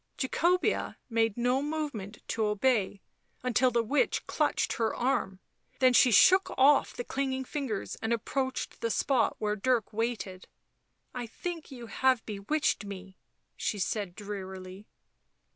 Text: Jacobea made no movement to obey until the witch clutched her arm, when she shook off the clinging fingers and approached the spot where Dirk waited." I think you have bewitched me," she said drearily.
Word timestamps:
Jacobea 0.17 0.97
made 1.11 1.37
no 1.37 1.61
movement 1.61 2.23
to 2.27 2.45
obey 2.47 3.03
until 3.43 3.69
the 3.69 3.83
witch 3.83 4.25
clutched 4.25 4.73
her 4.77 4.95
arm, 4.95 5.39
when 5.77 5.93
she 5.93 6.09
shook 6.09 6.49
off 6.57 6.95
the 6.95 7.03
clinging 7.03 7.45
fingers 7.45 7.93
and 8.01 8.11
approached 8.11 8.81
the 8.81 8.89
spot 8.89 9.35
where 9.37 9.55
Dirk 9.55 9.93
waited." 9.93 10.47
I 11.13 11.27
think 11.27 11.69
you 11.69 11.85
have 11.85 12.25
bewitched 12.25 12.83
me," 12.83 13.15
she 13.57 13.77
said 13.77 14.15
drearily. 14.15 14.87